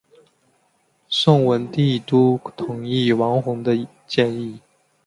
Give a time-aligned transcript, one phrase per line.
[1.09, 4.59] 宋文帝都同意王弘的建议。